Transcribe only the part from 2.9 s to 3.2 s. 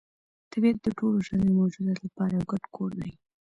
دی.